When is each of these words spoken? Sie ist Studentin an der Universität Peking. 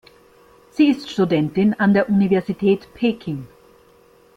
Sie 0.71 0.87
ist 0.87 1.11
Studentin 1.11 1.75
an 1.79 1.93
der 1.93 2.09
Universität 2.09 2.91
Peking. 2.95 3.45